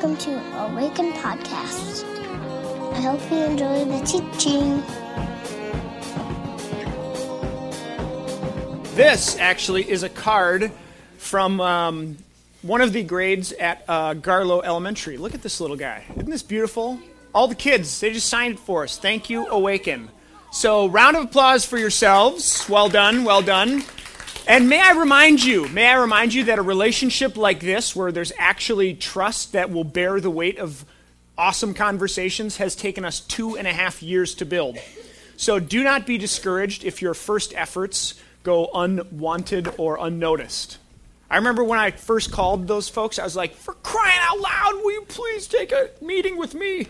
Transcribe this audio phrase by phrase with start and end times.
[0.00, 2.04] welcome to Awaken Podcast.
[2.92, 4.80] I hope you enjoy the teaching.
[8.94, 10.70] This actually is a card
[11.16, 12.16] from um,
[12.62, 15.16] one of the grades at uh, Garlow Elementary.
[15.16, 16.04] Look at this little guy.
[16.14, 17.00] Isn't this beautiful?
[17.34, 18.98] All the kids, they just signed it for us.
[18.98, 20.10] Thank you, Awaken.
[20.52, 22.64] So, round of applause for yourselves.
[22.68, 23.82] Well done, well done.
[24.48, 28.10] And may I remind you, may I remind you that a relationship like this, where
[28.10, 30.86] there's actually trust that will bear the weight of
[31.36, 34.78] awesome conversations, has taken us two and a half years to build.
[35.36, 40.78] So do not be discouraged if your first efforts go unwanted or unnoticed.
[41.28, 44.76] I remember when I first called those folks, I was like, for crying out loud,
[44.76, 46.86] will you please take a meeting with me?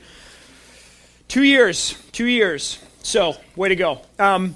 [1.26, 2.78] Two years, two years.
[3.02, 4.00] So, way to go.
[4.20, 4.54] Um,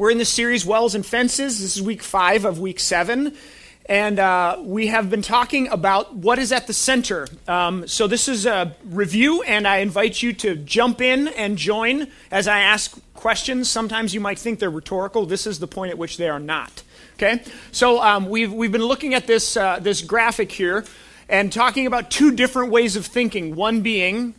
[0.00, 1.60] we're in the series Wells and Fences.
[1.60, 3.36] This is week five of week seven.
[3.84, 7.28] And uh, we have been talking about what is at the center.
[7.46, 12.08] Um, so, this is a review, and I invite you to jump in and join
[12.30, 13.68] as I ask questions.
[13.68, 15.26] Sometimes you might think they're rhetorical.
[15.26, 16.82] This is the point at which they are not.
[17.16, 17.42] Okay?
[17.70, 20.86] So, um, we've, we've been looking at this, uh, this graphic here
[21.28, 23.54] and talking about two different ways of thinking.
[23.54, 24.34] One being,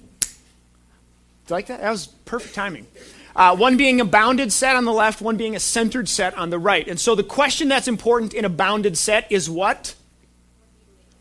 [1.50, 1.82] like that?
[1.82, 2.88] That was perfect timing.
[3.36, 6.50] Uh, one being a bounded set on the left, one being a centered set on
[6.50, 6.88] the right.
[6.88, 9.96] And so the question that's important in a bounded set is what?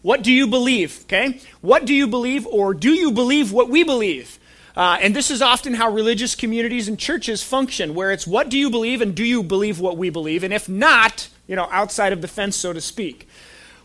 [0.03, 1.01] What do you believe?
[1.05, 1.41] Okay?
[1.61, 4.39] What do you believe, or do you believe what we believe?
[4.77, 8.57] Uh, and this is often how religious communities and churches function, where it's what do
[8.57, 10.43] you believe and do you believe what we believe?
[10.45, 13.29] And if not, you know, outside of the fence, so to speak.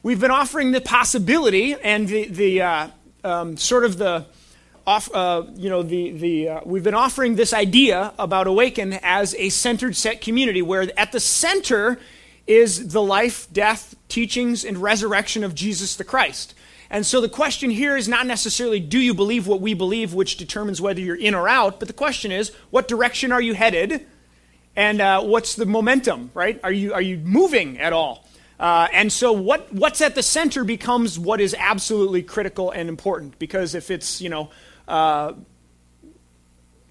[0.03, 2.87] We've been offering the possibility and the, the uh,
[3.23, 4.25] um, sort of the
[4.87, 9.33] off, uh, you know, the, the, uh, we've been offering this idea about Awaken as
[9.35, 11.99] a centered set community where at the center
[12.45, 16.53] is the life, death, teachings, and resurrection of Jesus the Christ.
[16.91, 20.37] And so the question here is not necessarily do you believe what we believe, which
[20.37, 24.05] determines whether you're in or out, but the question is what direction are you headed
[24.75, 26.59] and uh, what's the momentum, right?
[26.63, 28.27] Are you, are you moving at all?
[28.59, 33.37] Uh, and so what, what's at the center becomes what is absolutely critical and important
[33.39, 34.49] because if it's, you know,
[34.87, 35.33] uh,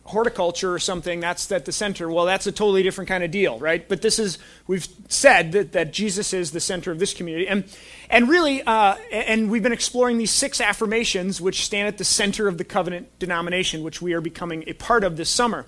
[0.05, 2.11] horticulture or something that's at the center.
[2.11, 3.87] Well that's a totally different kind of deal right?
[3.89, 7.49] But this is we've said that, that jesus is the center of this community.
[7.49, 7.65] And
[8.11, 12.49] and really uh, and we've been exploring these six affirmations which stand at the center
[12.49, 15.65] of the covenant denomination which we are becoming a part of this summer.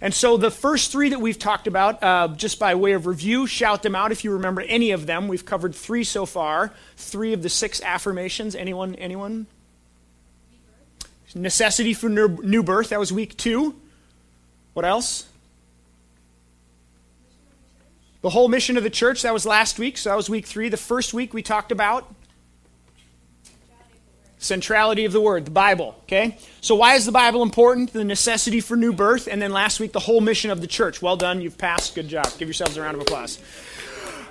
[0.00, 3.46] And so the first three that we've talked about uh, just by way of review
[3.46, 5.28] shout them out if you remember any of them.
[5.28, 8.54] We've covered three so far three of the six affirmations.
[8.54, 9.46] Anyone anyone
[11.34, 13.74] Necessity for new birth, that was week two.
[14.72, 15.26] What else?
[18.20, 20.68] The whole mission of the church, that was last week, so that was week three.
[20.68, 22.12] The first week we talked about
[24.38, 25.96] centrality of the word, the Bible.
[26.02, 26.38] Okay?
[26.60, 27.92] So, why is the Bible important?
[27.92, 29.28] The necessity for new birth.
[29.30, 31.02] And then last week, the whole mission of the church.
[31.02, 31.40] Well done.
[31.40, 31.94] You've passed.
[31.94, 32.26] Good job.
[32.38, 33.38] Give yourselves a round of applause.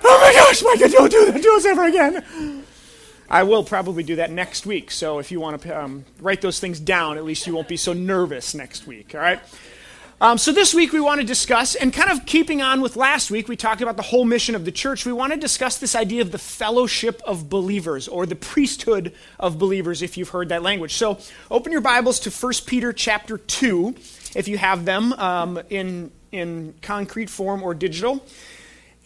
[0.04, 1.42] Oh my gosh, Micah, don't do that.
[1.42, 2.57] Do us ever again.
[3.30, 4.90] I will probably do that next week.
[4.90, 7.76] So if you want to um, write those things down, at least you won't be
[7.76, 9.14] so nervous next week.
[9.14, 9.40] All right.
[10.20, 13.30] Um, so this week we want to discuss, and kind of keeping on with last
[13.30, 15.06] week, we talked about the whole mission of the church.
[15.06, 19.60] We want to discuss this idea of the fellowship of believers, or the priesthood of
[19.60, 20.94] believers, if you've heard that language.
[20.94, 21.20] So
[21.52, 23.94] open your Bibles to 1 Peter chapter 2,
[24.34, 28.24] if you have them um, in, in concrete form or digital.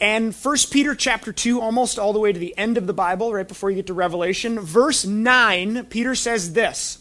[0.03, 3.33] And 1 Peter chapter 2, almost all the way to the end of the Bible,
[3.33, 6.99] right before you get to Revelation, verse 9, Peter says this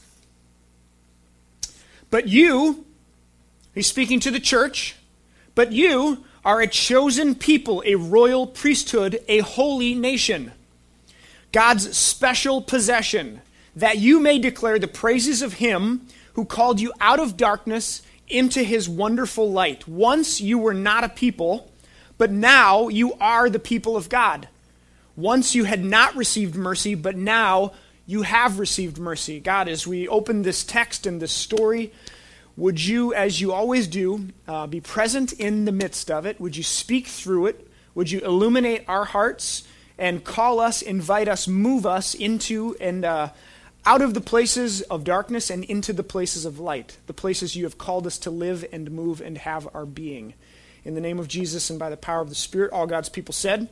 [2.11, 2.85] But you,
[3.73, 4.95] he's speaking to the church,
[5.55, 10.51] but you are a chosen people, a royal priesthood, a holy nation,
[11.51, 13.41] God's special possession,
[13.75, 18.61] that you may declare the praises of him who called you out of darkness into
[18.61, 19.87] his wonderful light.
[19.87, 21.70] Once you were not a people
[22.21, 24.47] but now you are the people of God.
[25.15, 27.71] Once you had not received mercy, but now
[28.05, 29.39] you have received mercy.
[29.39, 31.91] God, as we open this text and this story,
[32.55, 36.39] would you, as you always do, uh, be present in the midst of it?
[36.39, 37.67] Would you speak through it?
[37.95, 39.63] Would you illuminate our hearts
[39.97, 43.29] and call us, invite us, move us into and uh,
[43.83, 47.63] out of the places of darkness and into the places of light, the places you
[47.63, 50.35] have called us to live and move and have our being?
[50.83, 53.33] In the name of Jesus and by the power of the Spirit, all God's people
[53.33, 53.69] said,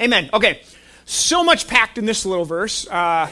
[0.00, 0.30] Amen.
[0.32, 0.62] Okay,
[1.04, 2.88] so much packed in this little verse.
[2.88, 3.28] Uh,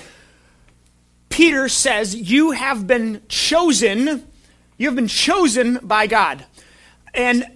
[1.28, 4.28] Peter says, You have been chosen.
[4.76, 6.44] You have been chosen by God.
[7.14, 7.46] And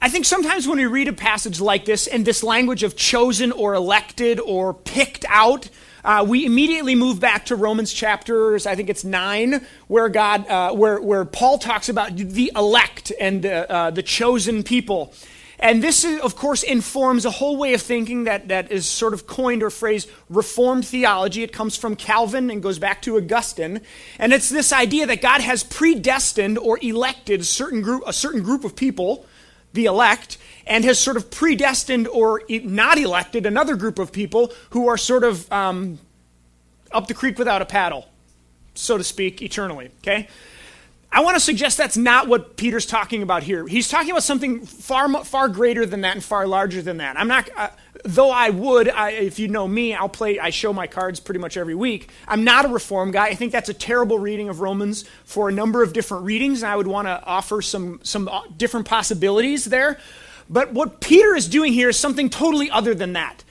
[0.00, 3.52] I think sometimes when we read a passage like this, and this language of chosen
[3.52, 5.68] or elected or picked out,
[6.08, 10.72] uh, we immediately move back to Romans chapters, I think it's nine, where God, uh,
[10.72, 15.12] where where Paul talks about the elect and uh, uh, the chosen people.
[15.58, 19.12] And this, is, of course, informs a whole way of thinking that, that is sort
[19.12, 21.42] of coined or phrased Reformed theology.
[21.42, 23.82] It comes from Calvin and goes back to Augustine.
[24.18, 28.64] And it's this idea that God has predestined or elected certain group, a certain group
[28.64, 29.26] of people,
[29.72, 34.88] the elect, and has sort of predestined or not elected another group of people who
[34.88, 35.98] are sort of um,
[36.92, 38.08] up the creek without a paddle,
[38.74, 39.90] so to speak, eternally.
[39.98, 40.28] Okay?
[41.10, 43.66] I want to suggest that's not what Peter's talking about here.
[43.66, 47.18] He's talking about something far far greater than that and far larger than that.
[47.18, 47.70] I'm not uh,
[48.04, 51.40] though I would I, if you know me, I'll play I show my cards pretty
[51.40, 52.10] much every week.
[52.26, 53.26] I'm not a reform guy.
[53.26, 56.70] I think that's a terrible reading of Romans for a number of different readings and
[56.70, 59.98] I would want to offer some some uh, different possibilities there.
[60.50, 63.44] But what Peter is doing here is something totally other than that.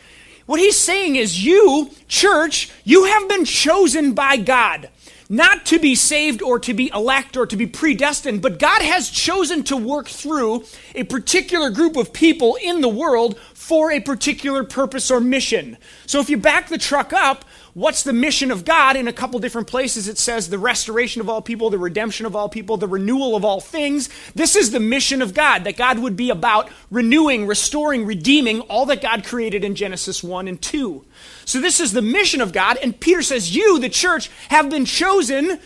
[0.47, 4.89] What he's saying is you, church, you have been chosen by God
[5.29, 9.09] not to be saved or to be elect or to be predestined, but God has
[9.09, 10.63] chosen to work through
[10.95, 15.77] a particular group of people in the world for a particular purpose or mission.
[16.05, 17.43] So if you back the truck up,
[17.77, 18.95] what's the mission of God?
[18.95, 22.35] In a couple different places, it says the restoration of all people, the redemption of
[22.35, 24.09] all people, the renewal of all things.
[24.33, 28.87] This is the mission of God, that God would be about renewing, restoring, redeeming all
[28.87, 31.05] that God created in Genesis 1 and 2.
[31.45, 34.85] So this is the mission of God, and Peter says, You, the church, have been
[34.85, 35.59] chosen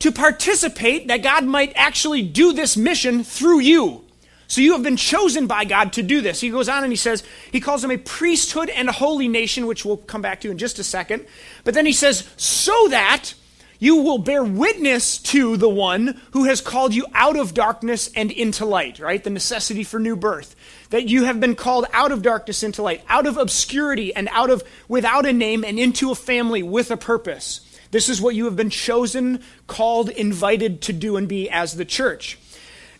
[0.00, 4.03] to participate that God might actually do this mission through you.
[4.46, 6.40] So you have been chosen by God to do this.
[6.40, 9.66] He goes on and he says, he calls them a priesthood and a holy nation,
[9.66, 11.26] which we'll come back to in just a second.
[11.64, 13.34] But then he says, so that
[13.78, 18.30] you will bear witness to the one who has called you out of darkness and
[18.30, 19.22] into light, right?
[19.22, 20.54] The necessity for new birth.
[20.90, 24.50] That you have been called out of darkness into light, out of obscurity and out
[24.50, 27.60] of without a name and into a family with a purpose.
[27.90, 31.84] This is what you have been chosen, called, invited to do and be as the
[31.84, 32.38] church.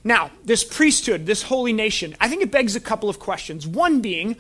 [0.05, 3.67] Now, this priesthood, this holy nation, I think it begs a couple of questions.
[3.67, 4.37] One being,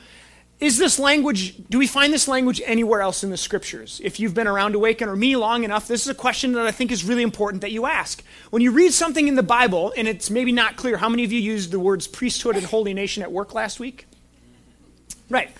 [0.61, 4.01] is this language, do we find this language anywhere else in the scriptures?
[4.05, 6.71] If you've been around Awaken or me long enough, this is a question that I
[6.71, 8.23] think is really important that you ask.
[8.51, 11.33] When you read something in the Bible and it's maybe not clear, how many of
[11.33, 14.07] you used the words priesthood and holy nation at work last week?
[15.31, 15.51] Right.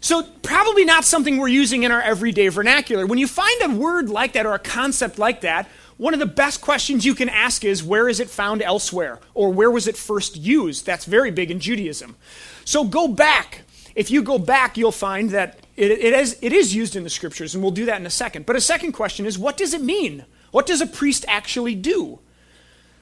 [0.00, 3.04] So, probably not something we're using in our everyday vernacular.
[3.04, 5.68] When you find a word like that or a concept like that,
[5.98, 9.18] one of the best questions you can ask is where is it found elsewhere?
[9.34, 10.86] Or where was it first used?
[10.86, 12.16] That's very big in Judaism.
[12.64, 13.62] So go back.
[13.96, 17.10] If you go back, you'll find that it, it, is, it is used in the
[17.10, 18.46] scriptures, and we'll do that in a second.
[18.46, 20.24] But a second question is what does it mean?
[20.52, 22.20] What does a priest actually do?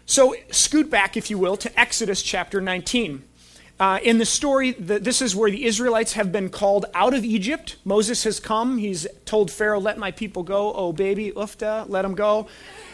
[0.07, 3.25] So scoot back, if you will, to Exodus chapter 19.
[3.79, 7.25] Uh, in the story, the, this is where the Israelites have been called out of
[7.25, 7.77] Egypt.
[7.85, 8.79] Moses has come.
[8.79, 10.73] He's told Pharaoh, Let my people go.
[10.73, 12.49] Oh, baby, ufta, let them go.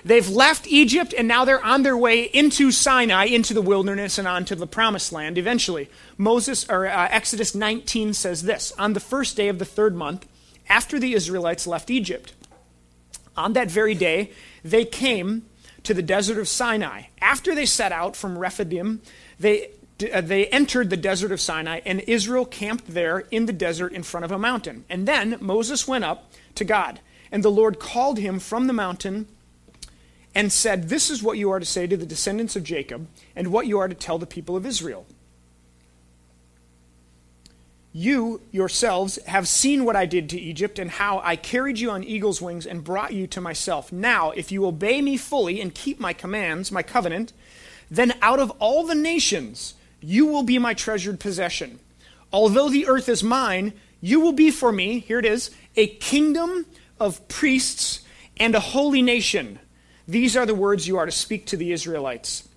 [0.05, 4.27] They've left Egypt and now they're on their way into Sinai, into the wilderness, and
[4.27, 5.89] onto the promised land eventually.
[6.19, 10.27] Moses, or uh, Exodus 19 says this On the first day of the third month,
[10.69, 12.33] after the Israelites left Egypt,
[13.37, 14.33] on that very day,
[14.65, 15.47] they came
[15.85, 17.05] to the desert of Sinai.
[17.21, 19.01] After they set out from Rephidim,
[19.39, 19.71] they
[20.03, 24.03] Uh, they entered the desert of Sinai, and Israel camped there in the desert in
[24.03, 24.85] front of a mountain.
[24.89, 29.27] And then Moses went up to God, and the Lord called him from the mountain
[30.35, 33.07] and said, This is what you are to say to the descendants of Jacob,
[33.37, 35.07] and what you are to tell the people of Israel.
[37.93, 42.03] You yourselves have seen what I did to Egypt, and how I carried you on
[42.03, 43.93] eagle's wings and brought you to myself.
[43.93, 47.35] Now, if you obey me fully and keep my commands, my covenant,
[47.91, 51.79] then out of all the nations you will be my treasured possession.
[52.33, 56.67] Although the earth is mine, you will be for me, here it is, a kingdom
[56.99, 58.01] of priests
[58.37, 59.59] and a holy nation.
[60.09, 62.49] These are the words you are to speak to the Israelites.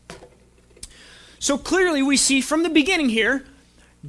[1.39, 3.45] So clearly, we see from the beginning here,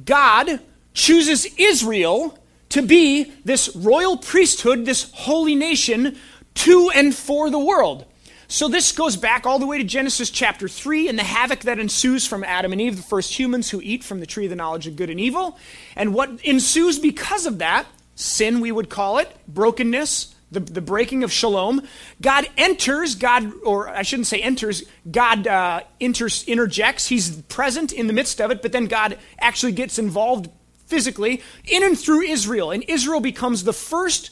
[0.05, 0.59] God
[0.93, 2.37] chooses Israel
[2.69, 6.17] to be this royal priesthood, this holy nation
[6.55, 8.05] to and for the world.
[8.49, 11.79] So this goes back all the way to Genesis chapter 3 and the havoc that
[11.79, 14.55] ensues from Adam and Eve, the first humans who eat from the tree of the
[14.55, 15.57] knowledge of good and evil.
[15.97, 21.25] And what ensues because of that, sin we would call it, brokenness, the, the breaking
[21.25, 21.81] of shalom,
[22.21, 27.07] God enters, God, or I shouldn't say enters, God uh, interjects.
[27.07, 30.49] He's present in the midst of it, but then God actually gets involved
[30.85, 32.71] physically in and through Israel.
[32.71, 34.29] And Israel becomes the first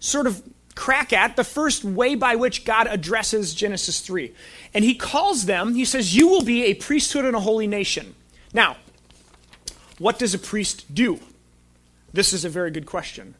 [0.00, 0.42] sort of
[0.78, 4.32] crack at, the first way by which God addresses Genesis 3.
[4.72, 8.14] And he calls them, he says, You will be a priesthood and a holy nation.
[8.54, 8.76] Now,
[9.98, 11.18] what does a priest do?
[12.12, 13.34] This is a very good question.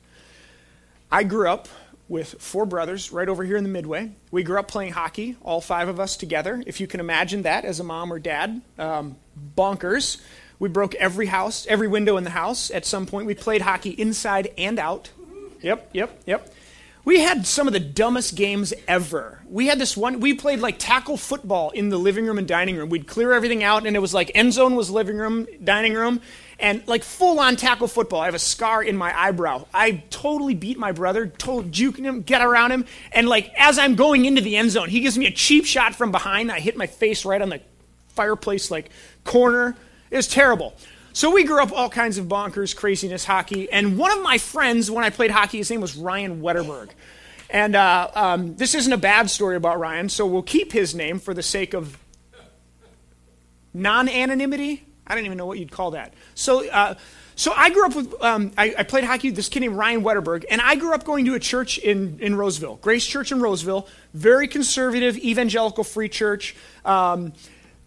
[1.12, 1.68] I grew up
[2.09, 4.11] with four brothers right over here in the Midway.
[4.33, 6.61] We grew up playing hockey, all five of us together.
[6.66, 9.16] If you can imagine that as a mom or dad, um,
[9.57, 10.21] bonkers.
[10.59, 13.26] We broke every house, every window in the house at some point.
[13.26, 15.11] We played hockey inside and out.
[15.62, 16.52] Yep, yep, yep.
[17.09, 19.41] We had some of the dumbest games ever.
[19.49, 22.77] We had this one, we played like tackle football in the living room and dining
[22.77, 22.91] room.
[22.91, 26.21] We'd clear everything out, and it was like end zone was living room, dining room,
[26.59, 28.21] and like full on tackle football.
[28.21, 29.65] I have a scar in my eyebrow.
[29.73, 33.95] I totally beat my brother, told juking him, get around him, and like as I'm
[33.95, 36.53] going into the end zone, he gives me a cheap shot from behind.
[36.53, 37.62] I hit my face right on the
[38.09, 38.91] fireplace like
[39.25, 39.79] corner.
[40.11, 40.75] It was terrible.
[41.19, 43.69] So we grew up all kinds of bonkers, craziness, hockey.
[43.73, 46.91] And one of my friends, when I played hockey, his name was Ryan Wetterberg.
[47.51, 51.19] And uh, um, this isn't a bad story about Ryan, so we'll keep his name
[51.19, 51.99] for the sake of
[53.75, 54.87] non anonymity.
[55.09, 56.15] I don't even know what you'd call that.
[56.37, 56.95] So, uh,
[57.35, 60.05] so I grew up with, um, I, I, played hockey with this kid named Ryan
[60.05, 63.41] Wetterberg, and I grew up going to a church in, in Roseville, Grace Church in
[63.41, 66.55] Roseville, very conservative, evangelical free church.
[66.85, 67.33] Um,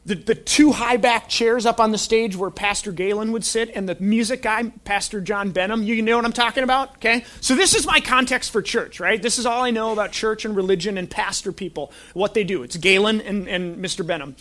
[0.05, 3.71] the, the two high back chairs up on the stage where Pastor Galen would sit
[3.75, 5.83] and the music guy, Pastor John Benham.
[5.83, 6.95] You know what I'm talking about?
[6.95, 7.23] Okay?
[7.39, 9.21] So this is my context for church, right?
[9.21, 12.63] This is all I know about church and religion and pastor people, what they do.
[12.63, 14.05] It's Galen and, and Mr.
[14.05, 14.35] Benham.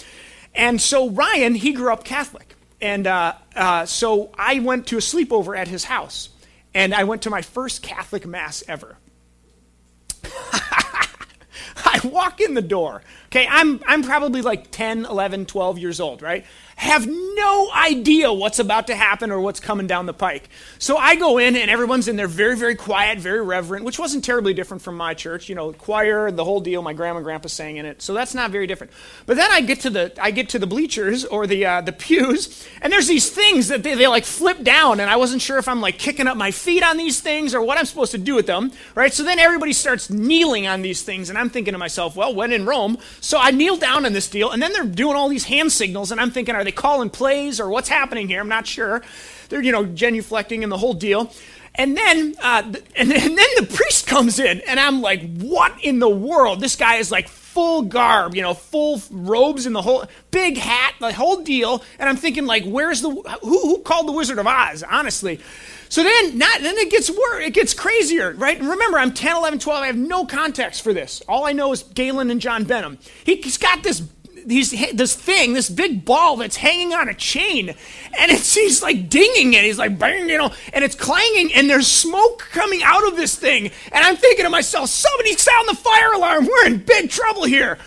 [0.54, 2.54] And so Ryan, he grew up Catholic.
[2.80, 6.30] And uh, uh, so I went to a sleepover at his house.
[6.72, 8.96] And I went to my first Catholic Mass ever.
[11.84, 13.02] I walk in the door.
[13.26, 16.44] Okay, I'm, I'm probably like 10, 11, 12 years old, right?
[16.80, 20.48] Have no idea what's about to happen or what's coming down the pike.
[20.78, 24.24] So I go in and everyone's in there very, very quiet, very reverent, which wasn't
[24.24, 25.50] terribly different from my church.
[25.50, 26.80] You know, choir, the whole deal.
[26.80, 28.94] My grandma and grandpa sang in it, so that's not very different.
[29.26, 31.92] But then I get to the I get to the bleachers or the uh, the
[31.92, 35.58] pews, and there's these things that they, they like flip down, and I wasn't sure
[35.58, 38.18] if I'm like kicking up my feet on these things or what I'm supposed to
[38.18, 39.12] do with them, right?
[39.12, 42.52] So then everybody starts kneeling on these things, and I'm thinking to myself, well, when
[42.52, 45.44] in Rome, so I kneel down on this deal, and then they're doing all these
[45.44, 48.40] hand signals, and I'm thinking, are they they calling plays or what's happening here?
[48.40, 49.02] I'm not sure.
[49.48, 51.32] They're, you know, genuflecting and the whole deal.
[51.74, 55.98] And then, uh, and, and then the priest comes in, and I'm like, what in
[55.98, 56.60] the world?
[56.60, 60.94] This guy is like full garb, you know, full robes and the whole big hat,
[61.00, 61.82] the whole deal.
[61.98, 64.84] And I'm thinking, like, where's the who, who called the Wizard of Oz?
[64.88, 65.40] Honestly.
[65.88, 67.44] So then, not, then it gets worse.
[67.44, 68.56] It gets crazier, right?
[68.56, 69.82] And remember, I'm 10, 11, 12.
[69.82, 71.20] I have no context for this.
[71.26, 72.98] All I know is Galen and John Benham.
[73.24, 74.00] He's got this
[74.46, 79.54] this thing, this big ball that's hanging on a chain, and it's he's like dinging
[79.54, 79.64] it.
[79.64, 83.36] He's like bang, you know, and it's clanging, and there's smoke coming out of this
[83.36, 83.70] thing.
[83.92, 86.46] And I'm thinking to myself, somebody sound the fire alarm.
[86.46, 87.78] We're in big trouble here.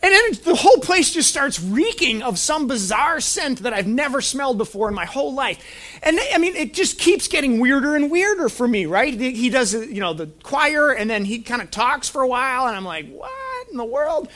[0.00, 4.20] And then the whole place just starts reeking of some bizarre scent that I've never
[4.20, 5.58] smelled before in my whole life.
[6.04, 9.12] And I mean, it just keeps getting weirder and weirder for me, right?
[9.12, 12.68] He does, you know, the choir, and then he kind of talks for a while,
[12.68, 14.28] and I'm like, what in the world?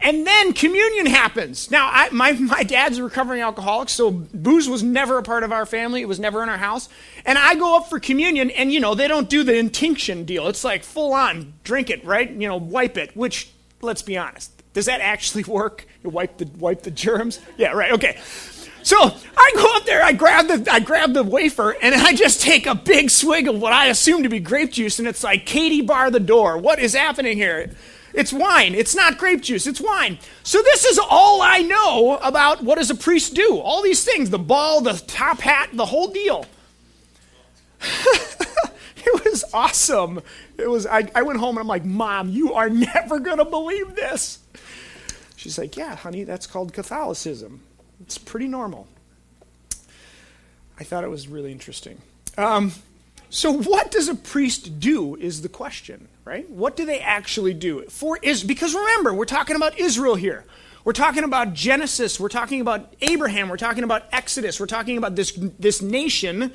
[0.00, 1.70] And then communion happens.
[1.70, 5.52] Now, I, my, my dad's a recovering alcoholic, so booze was never a part of
[5.52, 6.02] our family.
[6.02, 6.88] It was never in our house.
[7.24, 10.48] And I go up for communion, and, you know, they don't do the intinction deal.
[10.48, 12.30] It's like full on, drink it, right?
[12.30, 13.50] You know, wipe it, which,
[13.80, 15.86] let's be honest, does that actually work?
[16.04, 17.40] You wipe the, wipe the germs?
[17.56, 18.18] Yeah, right, okay.
[18.82, 18.96] So
[19.36, 22.68] I go up there, I grab the I grab the wafer, and I just take
[22.68, 25.80] a big swig of what I assume to be grape juice, and it's like Katie
[25.80, 26.56] bar the door.
[26.56, 27.72] What is happening here?
[28.16, 28.74] It's wine.
[28.74, 29.66] It's not grape juice.
[29.66, 30.18] It's wine.
[30.42, 33.58] So this is all I know about what does a priest do.
[33.58, 36.46] All these things, the ball, the top hat, the whole deal.
[37.82, 40.22] it was awesome.
[40.56, 43.94] It was I, I went home and I'm like, Mom, you are never gonna believe
[43.94, 44.38] this.
[45.36, 47.60] She's like, Yeah, honey, that's called Catholicism.
[48.00, 48.88] It's pretty normal.
[50.80, 52.00] I thought it was really interesting.
[52.38, 52.72] Um,
[53.28, 56.50] so, what does a priest do is the question, right?
[56.50, 57.84] What do they actually do?
[57.84, 60.44] For is because remember, we're talking about Israel here.
[60.84, 65.16] We're talking about Genesis, we're talking about Abraham, we're talking about Exodus, we're talking about
[65.16, 66.52] this this nation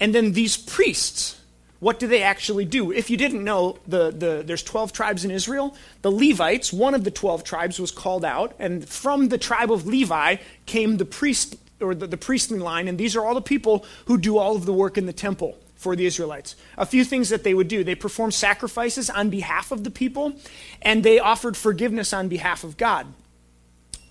[0.00, 1.38] and then these priests.
[1.80, 2.92] What do they actually do?
[2.92, 5.76] If you didn't know, the, the, there's 12 tribes in Israel.
[6.02, 9.84] The Levites, one of the 12 tribes, was called out, and from the tribe of
[9.84, 13.84] Levi came the priest or the, the priestly line, and these are all the people
[14.06, 16.54] who do all of the work in the temple for the Israelites.
[16.78, 20.34] A few things that they would do they performed sacrifices on behalf of the people,
[20.80, 23.06] and they offered forgiveness on behalf of God.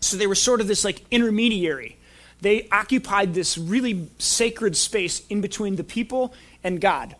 [0.01, 1.97] So they were sort of this like intermediary.
[2.41, 7.15] They occupied this really sacred space in between the people and God.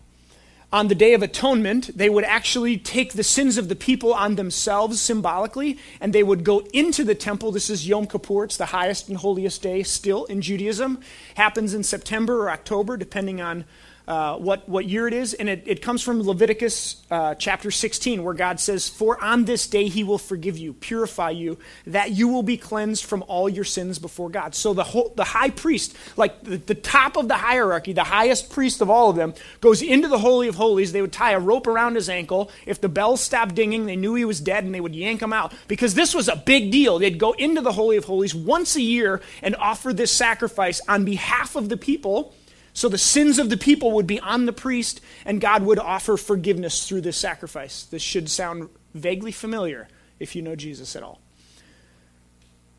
[0.74, 4.36] On the Day of Atonement, they would actually take the sins of the people on
[4.36, 7.52] themselves symbolically, and they would go into the temple.
[7.52, 11.02] This is Yom Kippur, it's the highest and holiest day still in Judaism.
[11.36, 13.66] Happens in September or October, depending on
[14.08, 18.24] uh, what, what year it is, and it, it comes from Leviticus uh, chapter 16,
[18.24, 22.28] where God says, For on this day he will forgive you, purify you, that you
[22.28, 24.56] will be cleansed from all your sins before God.
[24.56, 28.50] So the, whole, the high priest, like the, the top of the hierarchy, the highest
[28.50, 30.92] priest of all of them, goes into the Holy of Holies.
[30.92, 32.52] They would tie a rope around his ankle.
[32.66, 35.34] If the bells stopped dinging, they knew he was dead, and they would yank him
[35.34, 35.54] out.
[35.68, 36.98] Because this was a big deal.
[36.98, 41.06] They'd go into the Holy of Holies once a year and offer this sacrifice on
[41.06, 42.34] behalf of the people
[42.74, 46.18] so the sins of the people would be on the priest, and God would offer
[46.18, 47.84] forgiveness through this sacrifice.
[47.84, 49.88] This should sound vaguely familiar
[50.20, 51.20] if you know Jesus at all.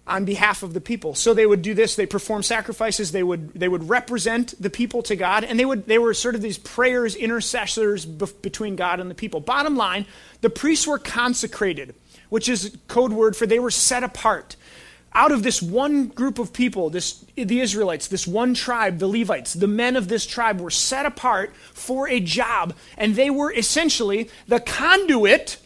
[0.07, 1.15] On behalf of the people.
[1.15, 5.03] So they would do this, they perform sacrifices, they would, they would represent the people
[5.03, 9.11] to God, and they, would, they were sort of these prayers, intercessors between God and
[9.11, 9.41] the people.
[9.41, 10.07] Bottom line,
[10.41, 11.95] the priests were consecrated,
[12.31, 14.57] which is code word for they were set apart
[15.15, 19.55] out of this one group of people, this, the Israelites, this one tribe, the Levites,
[19.55, 24.31] the men of this tribe were set apart for a job, and they were essentially
[24.49, 25.59] the conduit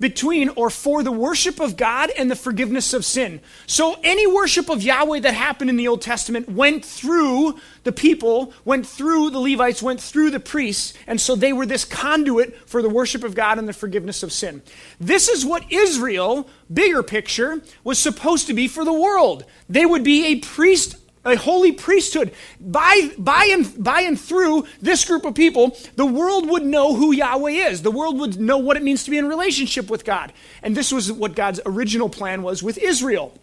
[0.00, 3.40] between or for the worship of God and the forgiveness of sin.
[3.66, 8.52] So any worship of Yahweh that happened in the Old Testament went through the people,
[8.64, 12.82] went through the Levites, went through the priests, and so they were this conduit for
[12.82, 14.62] the worship of God and the forgiveness of sin.
[14.98, 19.44] This is what Israel, bigger picture, was supposed to be for the world.
[19.68, 22.32] They would be a priest a holy priesthood.
[22.60, 27.12] By, by, and, by and through this group of people, the world would know who
[27.12, 27.82] Yahweh is.
[27.82, 30.32] The world would know what it means to be in relationship with God.
[30.62, 33.38] And this was what God's original plan was with Israel.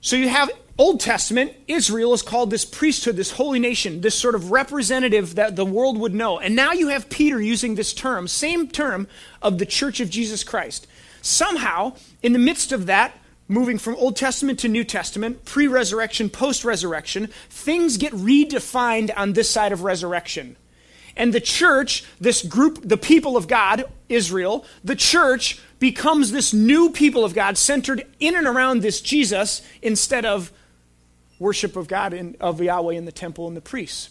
[0.00, 4.34] So you have Old Testament, Israel is called this priesthood, this holy nation, this sort
[4.34, 6.38] of representative that the world would know.
[6.38, 9.06] And now you have Peter using this term, same term
[9.42, 10.86] of the church of Jesus Christ.
[11.20, 13.14] Somehow, in the midst of that,
[13.50, 19.32] moving from Old Testament to New Testament, pre resurrection, post resurrection, things get redefined on
[19.32, 20.56] this side of resurrection.
[21.16, 26.90] And the church, this group, the people of God, Israel, the church becomes this new
[26.90, 30.52] people of God centered in and around this Jesus instead of
[31.38, 34.10] worship of God and of Yahweh in the temple and the priests.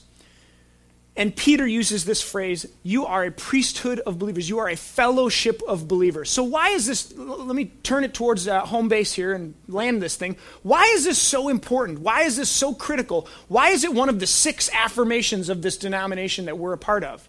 [1.20, 4.48] And Peter uses this phrase, you are a priesthood of believers.
[4.48, 6.30] You are a fellowship of believers.
[6.30, 7.14] So, why is this?
[7.14, 10.38] Let me turn it towards uh, home base here and land this thing.
[10.64, 12.00] Why is this so important?
[12.00, 13.28] Why is this so critical?
[13.50, 17.04] Why is it one of the six affirmations of this denomination that we're a part
[17.04, 17.28] of?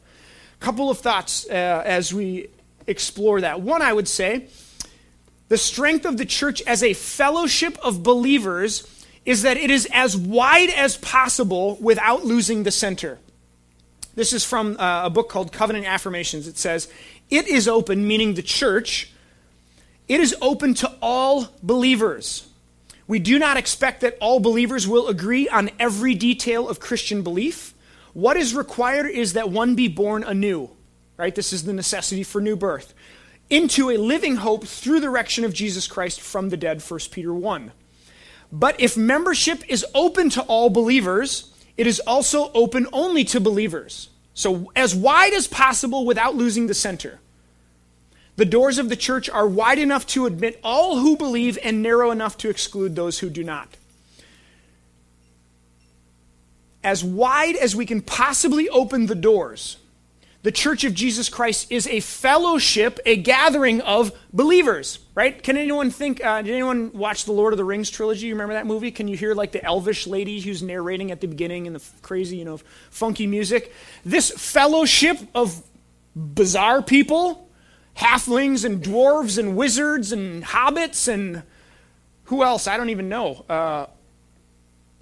[0.54, 2.46] A couple of thoughts uh, as we
[2.86, 3.60] explore that.
[3.60, 4.46] One, I would say,
[5.48, 8.86] the strength of the church as a fellowship of believers
[9.24, 13.18] is that it is as wide as possible without losing the center.
[14.14, 16.46] This is from uh, a book called Covenant Affirmations.
[16.46, 16.88] It says,
[17.30, 19.12] It is open, meaning the church,
[20.08, 22.48] it is open to all believers.
[23.06, 27.74] We do not expect that all believers will agree on every detail of Christian belief.
[28.12, 30.70] What is required is that one be born anew,
[31.16, 31.34] right?
[31.34, 32.94] This is the necessity for new birth,
[33.48, 37.34] into a living hope through the resurrection of Jesus Christ from the dead, 1 Peter
[37.34, 37.72] 1.
[38.52, 41.49] But if membership is open to all believers,
[41.80, 44.10] it is also open only to believers.
[44.34, 47.20] So, as wide as possible without losing the center.
[48.36, 52.10] The doors of the church are wide enough to admit all who believe and narrow
[52.10, 53.78] enough to exclude those who do not.
[56.84, 59.78] As wide as we can possibly open the doors,
[60.42, 65.42] the Church of Jesus Christ is a fellowship, a gathering of believers, right?
[65.42, 68.28] Can anyone think, uh, did anyone watch the Lord of the Rings trilogy?
[68.28, 68.90] You remember that movie?
[68.90, 72.38] Can you hear like the elvish lady who's narrating at the beginning and the crazy,
[72.38, 72.58] you know,
[72.90, 73.74] funky music?
[74.04, 75.62] This fellowship of
[76.16, 77.50] bizarre people,
[77.96, 81.42] halflings and dwarves and wizards and hobbits and
[82.24, 82.66] who else?
[82.66, 83.44] I don't even know.
[83.48, 83.86] Uh,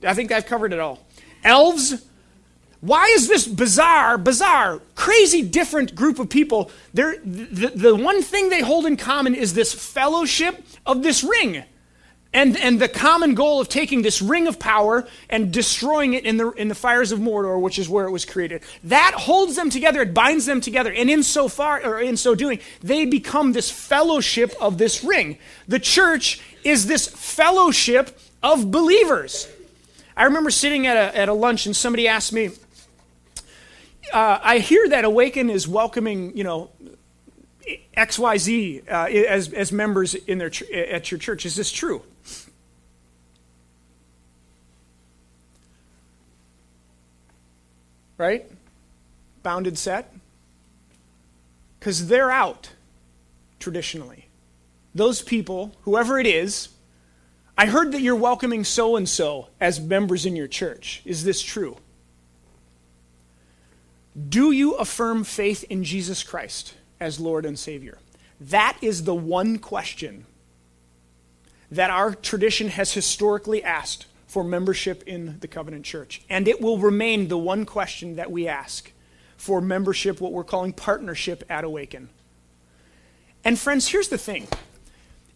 [0.02, 1.06] I think I've covered it all.
[1.44, 2.04] Elves,
[2.80, 6.70] why is this bizarre, bizarre, crazy different group of people?
[6.94, 7.18] The,
[7.74, 11.64] the one thing they hold in common is this fellowship of this ring.
[12.32, 16.36] And, and the common goal of taking this ring of power and destroying it in
[16.36, 18.62] the, in the fires of Mordor, which is where it was created.
[18.84, 20.92] That holds them together, it binds them together.
[20.92, 25.38] And in so far, or in so doing, they become this fellowship of this ring.
[25.66, 29.48] The church is this fellowship of believers.
[30.14, 32.50] I remember sitting at a, at a lunch and somebody asked me,
[34.12, 36.70] uh, I hear that Awaken is welcoming, you know,
[37.96, 41.44] XYZ uh, as, as members in their ch- at your church.
[41.44, 42.02] Is this true?
[48.16, 48.50] Right?
[49.42, 50.12] Bounded set?
[51.78, 52.70] Because they're out
[53.60, 54.26] traditionally.
[54.94, 56.70] Those people, whoever it is,
[57.56, 61.02] I heard that you're welcoming so and so as members in your church.
[61.04, 61.76] Is this true?
[64.18, 67.98] Do you affirm faith in Jesus Christ as Lord and Savior?
[68.40, 70.26] That is the one question
[71.70, 76.22] that our tradition has historically asked for membership in the covenant church.
[76.28, 78.92] And it will remain the one question that we ask
[79.36, 82.08] for membership, what we're calling partnership at Awaken.
[83.44, 84.48] And friends, here's the thing.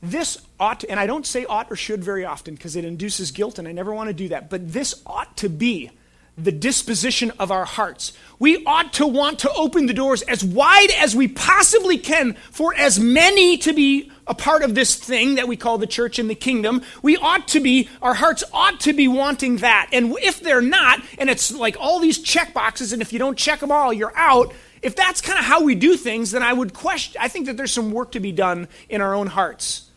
[0.03, 3.59] This ought, and I don't say ought or should very often because it induces guilt
[3.59, 5.91] and I never want to do that, but this ought to be
[6.37, 8.13] the disposition of our hearts.
[8.39, 12.75] We ought to want to open the doors as wide as we possibly can for
[12.75, 16.31] as many to be a part of this thing that we call the church and
[16.31, 16.83] the kingdom.
[17.03, 19.91] We ought to be, our hearts ought to be wanting that.
[19.93, 23.37] And if they're not, and it's like all these check boxes, and if you don't
[23.37, 24.55] check them all, you're out.
[24.81, 27.57] If that's kind of how we do things, then I would question, I think that
[27.57, 29.89] there's some work to be done in our own hearts.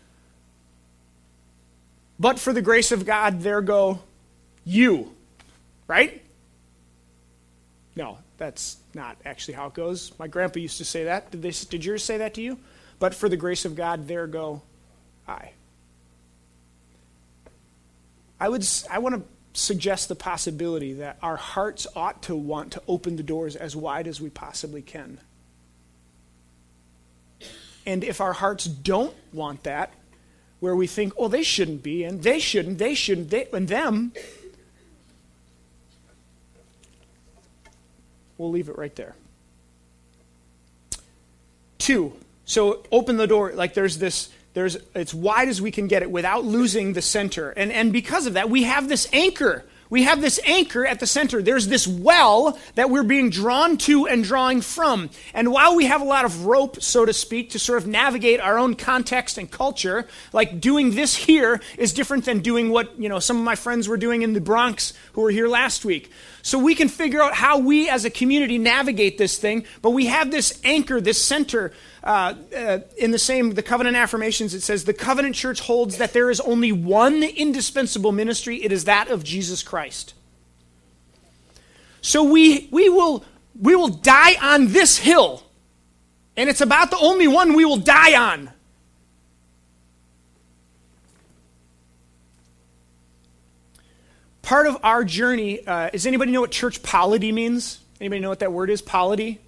[2.20, 4.02] But for the grace of God, there go
[4.66, 5.14] you.
[5.88, 6.24] Right?
[7.96, 10.12] No, that's not actually how it goes.
[10.20, 11.32] My grandpa used to say that.
[11.32, 12.60] Did, they, did yours say that to you?
[13.00, 14.62] But for the grace of God, there go
[15.28, 15.52] I.
[18.40, 19.24] I would I want to
[19.60, 24.08] suggest the possibility that our hearts ought to want to open the doors as wide
[24.08, 25.20] as we possibly can.
[27.86, 29.94] And if our hearts don't want that,
[30.60, 34.12] where we think, oh, they shouldn't be, and they shouldn't, they shouldn't, they, and them,
[38.38, 39.16] we'll leave it right there.
[41.78, 42.14] Two,
[42.46, 46.10] so open the door, like there's this, there's, it's wide as we can get it
[46.10, 47.52] without losing the center.
[47.52, 51.06] And, and because of that, we have this anchor we have this anchor at the
[51.06, 51.42] center.
[51.42, 55.12] There's this well that we're being drawn to and drawing from.
[55.34, 58.40] And while we have a lot of rope, so to speak, to sort of navigate
[58.40, 63.10] our own context and culture, like doing this here is different than doing what, you
[63.10, 66.12] know, some of my friends were doing in the Bronx who were here last week.
[66.46, 70.06] So we can figure out how we as a community navigate this thing, but we
[70.06, 74.86] have this anchor, this center uh, uh, in the same, the covenant affirmations, it says,
[74.86, 78.64] the covenant church holds that there is only one indispensable ministry.
[78.64, 80.14] It is that of Jesus Christ.
[82.02, 83.26] So we, we, will,
[83.60, 85.42] we will die on this hill,
[86.38, 88.52] and it's about the only one we will die on.
[94.46, 97.80] Part of our journey, uh, does anybody know what church polity means?
[98.00, 99.42] Anybody know what that word is, polity?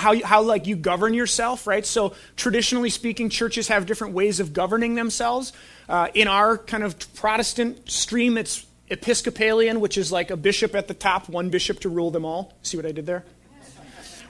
[0.00, 1.84] how, how like you govern yourself, right?
[1.84, 5.52] So traditionally speaking, churches have different ways of governing themselves.
[5.88, 10.88] Uh, in our kind of Protestant stream, it's Episcopalian, which is like a bishop at
[10.88, 12.54] the top, one bishop to rule them all.
[12.62, 13.24] See what I did there?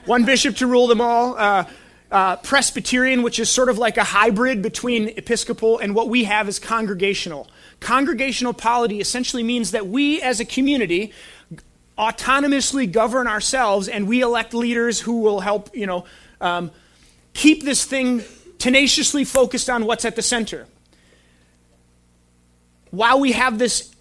[0.05, 1.37] one bishop to rule them all.
[1.37, 1.63] Uh,
[2.11, 6.49] uh, Presbyterian, which is sort of like a hybrid between Episcopal and what we have
[6.49, 7.47] is congregational.
[7.81, 11.11] Congregational polity essentially means that we as a community
[11.97, 16.05] autonomously govern ourselves and we elect leaders who will help, you know,
[16.39, 16.71] um,
[17.33, 18.23] keep this thing
[18.59, 20.67] tenaciously focused on what's at the center.
[22.91, 23.91] While we have this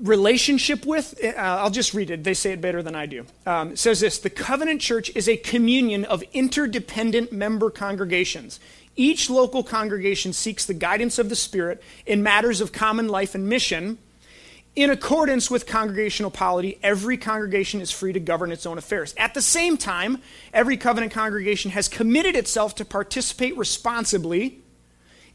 [0.00, 2.24] relationship with, uh, I'll just read it.
[2.24, 3.26] They say it better than I do.
[3.44, 8.58] Um, it says this The covenant church is a communion of interdependent member congregations.
[8.94, 13.48] Each local congregation seeks the guidance of the Spirit in matters of common life and
[13.48, 13.98] mission
[14.74, 19.14] in accordance with congregational polity, every congregation is free to govern its own affairs.
[19.18, 20.22] At the same time,
[20.54, 24.60] every covenant congregation has committed itself to participate responsibly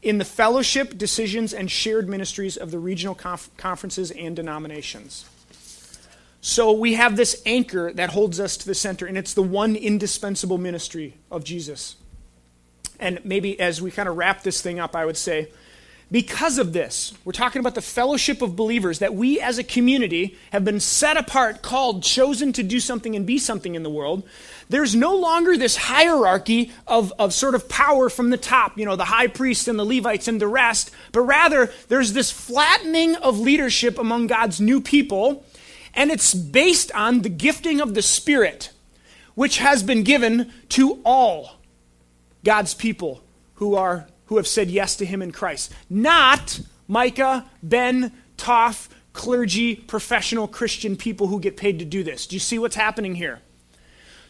[0.02, 5.24] in the fellowship, decisions, and shared ministries of the regional conf- conferences and denominations.
[6.40, 9.76] So we have this anchor that holds us to the center, and it's the one
[9.76, 11.96] indispensable ministry of Jesus.
[12.98, 15.48] And maybe as we kind of wrap this thing up, I would say,
[16.10, 20.38] because of this, we're talking about the fellowship of believers that we as a community
[20.52, 24.26] have been set apart, called, chosen to do something and be something in the world.
[24.70, 28.96] There's no longer this hierarchy of, of sort of power from the top, you know,
[28.96, 33.38] the high priest and the Levites and the rest, but rather there's this flattening of
[33.38, 35.44] leadership among God's new people,
[35.92, 38.70] and it's based on the gifting of the Spirit,
[39.34, 41.57] which has been given to all
[42.48, 43.22] God's people
[43.56, 45.70] who are who have said yes to him in Christ.
[45.90, 52.26] Not Micah, Ben, Toff, clergy, professional Christian people who get paid to do this.
[52.26, 53.40] Do you see what's happening here?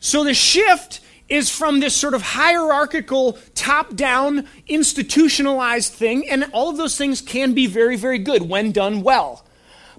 [0.01, 6.71] So the shift is from this sort of hierarchical, top down, institutionalized thing, and all
[6.71, 9.47] of those things can be very, very good when done well.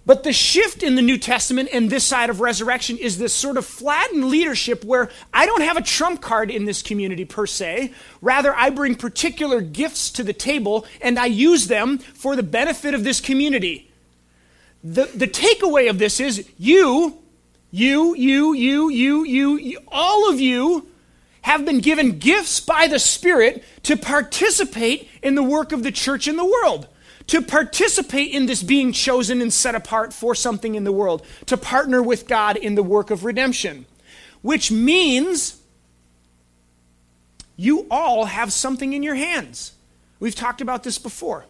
[0.09, 3.57] But the shift in the New Testament and this side of resurrection is this sort
[3.57, 7.93] of flattened leadership where I don't have a trump card in this community per se.
[8.19, 12.95] Rather, I bring particular gifts to the table and I use them for the benefit
[12.95, 13.91] of this community.
[14.83, 17.19] The, the takeaway of this is you,
[17.69, 20.87] You, you, you, you, you, you, all of you
[21.41, 26.27] have been given gifts by the Spirit to participate in the work of the church
[26.27, 26.87] in the world,
[27.29, 31.57] to participate in this being chosen and set apart for something in the world, to
[31.57, 33.85] partner with God in the work of redemption,
[34.41, 35.61] which means
[37.55, 39.73] you all have something in your hands.
[40.19, 41.45] We've talked about this before.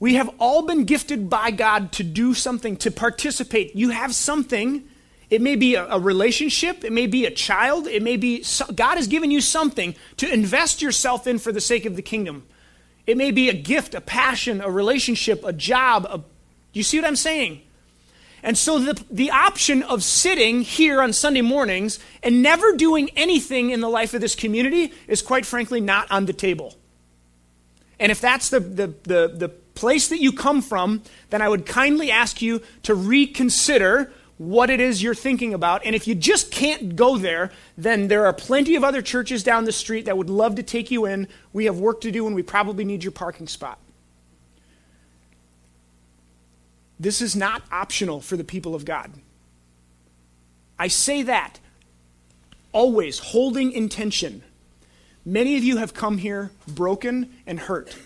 [0.00, 3.74] We have all been gifted by God to do something, to participate.
[3.74, 4.86] You have something.
[5.30, 8.96] It may be a, a, relationship, it may be a child, it may be God
[8.96, 12.44] has given you something to invest yourself in for the sake of the kingdom.
[13.08, 16.04] It may be a gift, a passion, a relationship, a job.
[16.10, 16.20] A,
[16.74, 17.62] you see what I'm saying?
[18.42, 23.70] And so the, the option of sitting here on Sunday mornings and never doing anything
[23.70, 26.76] in the life of this community is quite frankly not on the table.
[27.98, 31.64] And if that's the, the, the, the place that you come from, then I would
[31.64, 35.84] kindly ask you to reconsider what it is you're thinking about.
[35.84, 39.64] And if you just can't go there, then there are plenty of other churches down
[39.64, 41.28] the street that would love to take you in.
[41.52, 43.78] We have work to do and we probably need your parking spot.
[47.00, 49.12] This is not optional for the people of God.
[50.78, 51.58] I say that
[52.72, 54.42] always holding intention.
[55.24, 57.96] Many of you have come here broken and hurt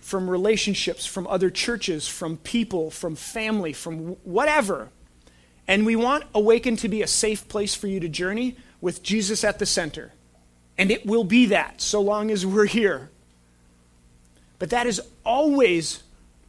[0.00, 4.88] from relationships, from other churches, from people, from family, from whatever.
[5.68, 9.44] And we want Awaken to be a safe place for you to journey with Jesus
[9.44, 10.12] at the center.
[10.76, 13.10] And it will be that so long as we're here.
[14.58, 16.02] But that is always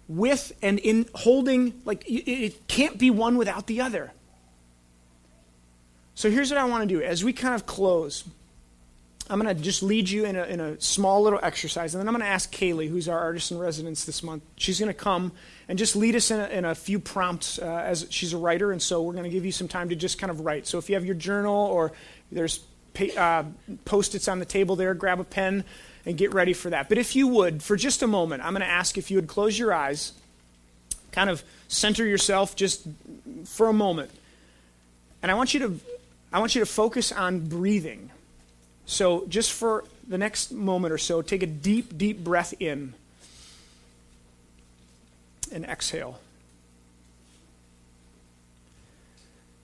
[0.07, 4.11] with and in holding, like, it can't be one without the other.
[6.15, 7.01] So here's what I want to do.
[7.01, 8.23] As we kind of close,
[9.29, 12.07] I'm going to just lead you in a, in a small little exercise, and then
[12.07, 14.43] I'm going to ask Kaylee, who's our artist in residence this month.
[14.57, 15.31] She's going to come
[15.69, 18.71] and just lead us in a, in a few prompts uh, as she's a writer,
[18.71, 20.67] and so we're going to give you some time to just kind of write.
[20.67, 21.93] So if you have your journal or
[22.31, 22.59] there's
[23.17, 23.43] uh,
[23.85, 25.63] post its on the table there, grab a pen
[26.05, 26.89] and get ready for that.
[26.89, 29.27] But if you would, for just a moment, I'm going to ask if you would
[29.27, 30.11] close your eyes,
[31.11, 32.85] kind of center yourself just
[33.45, 34.11] for a moment.
[35.21, 35.79] And I want you to
[36.33, 38.09] I want you to focus on breathing.
[38.85, 42.93] So just for the next moment or so, take a deep, deep breath in
[45.51, 46.19] and exhale.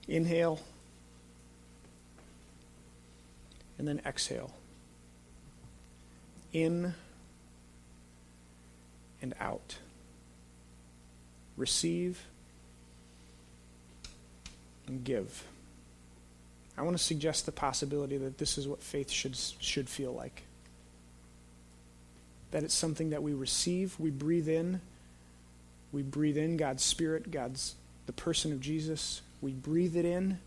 [0.08, 0.60] Inhale
[3.78, 4.52] and then exhale
[6.52, 6.94] in
[9.22, 9.76] and out.
[11.56, 12.26] Receive
[14.86, 15.44] and give.
[16.80, 20.42] I want to suggest the possibility that this is what faith should, should feel like.
[22.52, 24.80] That it's something that we receive, we breathe in,
[25.92, 27.74] we breathe in God's Spirit, God's
[28.06, 29.20] the person of Jesus.
[29.42, 30.38] We breathe it in.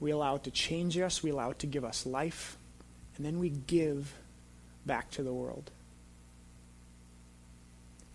[0.00, 1.22] We allow it to change us.
[1.22, 2.56] We allow it to give us life
[3.16, 4.14] and then we give
[4.86, 5.70] back to the world.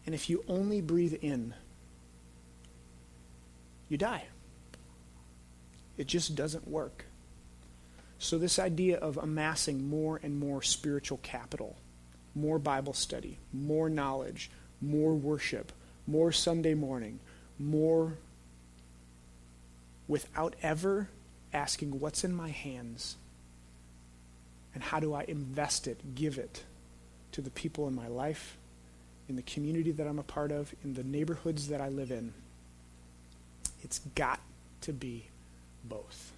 [0.08, 1.54] And if you only breathe in,
[3.88, 4.24] you die.
[5.98, 7.06] It just doesn't work.
[8.18, 11.76] So, this idea of amassing more and more spiritual capital,
[12.34, 14.50] more Bible study, more knowledge,
[14.82, 15.72] more worship,
[16.08, 17.20] more Sunday morning,
[17.60, 18.14] more
[20.08, 21.10] without ever
[21.54, 23.16] asking, What's in my hands?
[24.74, 26.64] And how do I invest it, give it
[27.32, 28.58] to the people in my life,
[29.30, 32.34] in the community that I'm a part of, in the neighborhoods that I live in?
[33.84, 34.40] It's got
[34.82, 35.28] to be
[35.88, 36.32] both.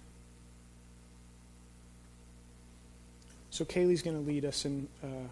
[3.50, 5.26] So Kaylee's going to lead us in uh,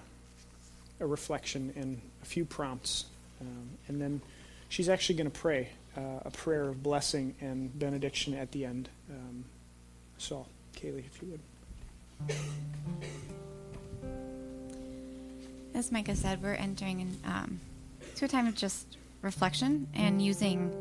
[1.00, 3.04] a reflection and a few prompts.
[3.40, 4.20] Um, and then
[4.68, 8.88] she's actually going to pray uh, a prayer of blessing and benediction at the end.
[9.10, 9.44] Um,
[10.18, 12.36] so, Kaylee, if you would.
[15.74, 17.60] As Micah said, we're entering in, um,
[18.16, 20.72] to a time of just reflection and using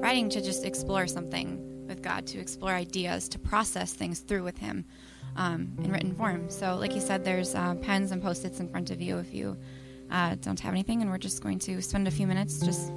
[0.00, 4.56] writing to just explore something with God, to explore ideas, to process things through with
[4.56, 4.86] Him
[5.36, 6.48] um, in written form.
[6.48, 9.34] So, like you said, there's uh, pens and post its in front of you if
[9.34, 9.58] you
[10.10, 12.90] uh, don't have anything, and we're just going to spend a few minutes just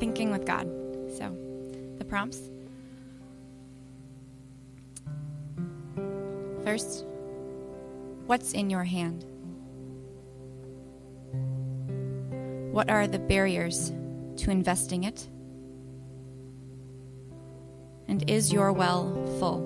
[0.00, 0.66] thinking with God.
[1.16, 1.36] So,
[1.98, 2.40] the prompts.
[6.64, 7.04] First,
[8.26, 9.24] What's in your hand?
[12.72, 13.92] What are the barriers
[14.36, 15.28] to investing it?
[18.12, 19.04] And is your well
[19.38, 19.62] full?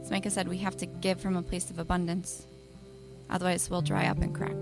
[0.00, 2.46] As Micah said, we have to give from a place of abundance.
[3.28, 4.56] Otherwise, we'll dry up and crack.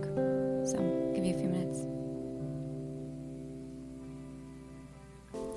[0.67, 1.87] So, I'll give you a few minutes.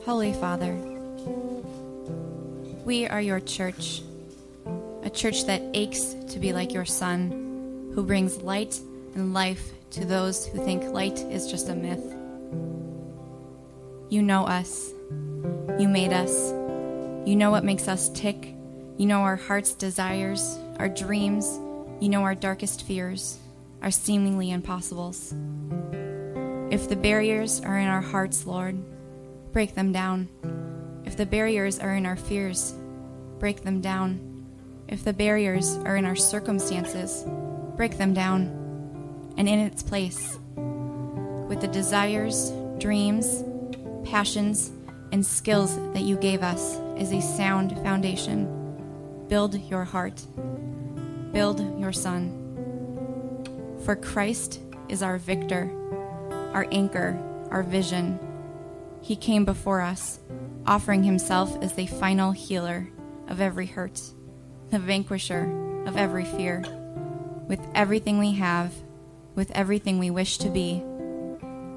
[0.05, 0.75] Holy Father,
[2.85, 4.03] We are your church,
[5.01, 7.31] a church that aches to be like your Son,
[7.95, 8.79] who brings light
[9.15, 12.13] and life to those who think light is just a myth.
[14.11, 14.91] You know us.
[15.79, 16.58] You made us.
[17.25, 18.55] You know what makes us tick.
[18.97, 21.59] You know our heart's desires, our dreams.
[21.99, 23.39] You know our darkest fears,
[23.81, 25.33] our seemingly impossibles.
[26.71, 28.77] If the barriers are in our hearts, Lord,
[29.51, 30.29] break them down.
[31.05, 32.73] If the barriers are in our fears,
[33.37, 34.45] break them down.
[34.87, 37.25] If the barriers are in our circumstances,
[37.75, 38.47] break them down.
[39.37, 43.43] And in its place, with the desires, dreams,
[44.03, 44.71] passions,
[45.11, 49.25] and skills that you gave us is a sound foundation.
[49.27, 50.25] Build your heart.
[51.31, 52.35] Build your son.
[53.85, 55.71] For Christ is our victor,
[56.53, 57.17] our anchor,
[57.51, 58.19] our vision.
[59.01, 60.19] He came before us,
[60.65, 62.89] offering himself as the final healer
[63.27, 64.01] of every hurt,
[64.69, 66.63] the vanquisher of every fear.
[67.47, 68.73] With everything we have,
[69.35, 70.83] with everything we wish to be,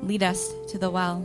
[0.02, 1.24] lead us to the well.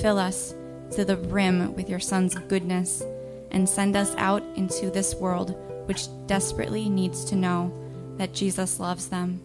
[0.00, 0.54] Fill us
[0.92, 3.02] to the brim with your Son's goodness,
[3.50, 7.72] and send us out into this world which desperately needs to know
[8.18, 9.40] that Jesus loves them,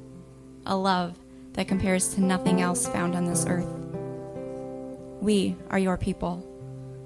[0.66, 1.18] a love
[1.54, 3.68] that compares to nothing else found on this earth.
[5.22, 6.46] We are your people.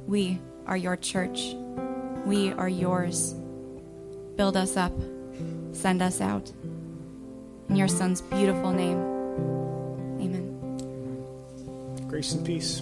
[0.07, 1.53] We are your church.
[2.25, 3.33] We are yours.
[4.35, 4.93] Build us up.
[5.73, 6.51] Send us out.
[7.69, 8.97] In your Son's beautiful name.
[10.19, 12.07] Amen.
[12.07, 12.81] Grace and peace.